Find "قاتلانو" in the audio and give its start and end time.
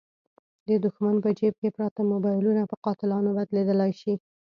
2.85-3.29